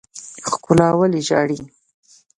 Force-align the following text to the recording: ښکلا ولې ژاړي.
ښکلا 0.49 0.89
ولې 0.99 1.21
ژاړي. 1.27 1.59